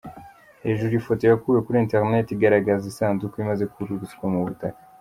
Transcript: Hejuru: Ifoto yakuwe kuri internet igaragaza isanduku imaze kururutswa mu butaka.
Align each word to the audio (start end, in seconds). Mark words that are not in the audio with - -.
Hejuru: 0.63 0.91
Ifoto 0.99 1.23
yakuwe 1.25 1.59
kuri 1.65 1.77
internet 1.85 2.27
igaragaza 2.31 2.83
isanduku 2.91 3.35
imaze 3.43 3.63
kururutswa 3.71 4.25
mu 4.33 4.39
butaka. 4.47 4.79